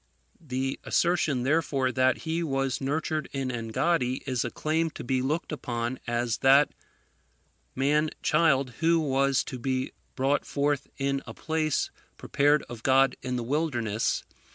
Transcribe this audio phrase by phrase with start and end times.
[0.43, 5.51] The assertion, therefore, that he was nurtured in Engaddi, is a claim to be looked
[5.51, 6.71] upon as that
[7.75, 13.35] man child who was to be brought forth in a place prepared of God in
[13.35, 14.23] the wilderness.